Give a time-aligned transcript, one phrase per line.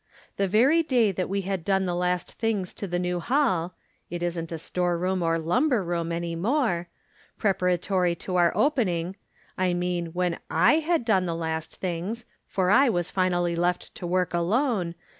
[0.37, 3.75] The very day that we had done the last things to the new hall
[4.09, 6.87] (it isn't a store room or lumber room anymore)
[7.37, 9.15] preparatory to our opening—
[9.59, 14.07] I mean when I had done the last things, for I was finally left to
[14.07, 14.95] work alone.